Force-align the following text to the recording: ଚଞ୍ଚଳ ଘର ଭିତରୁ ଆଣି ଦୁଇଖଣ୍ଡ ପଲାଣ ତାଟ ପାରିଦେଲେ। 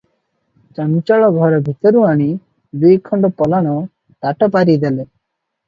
ଚଞ୍ଚଳ 0.79 1.27
ଘର 1.35 1.59
ଭିତରୁ 1.67 2.01
ଆଣି 2.13 2.27
ଦୁଇଖଣ୍ଡ 2.85 3.33
ପଲାଣ 3.43 3.77
ତାଟ 4.25 4.51
ପାରିଦେଲେ। 4.59 5.09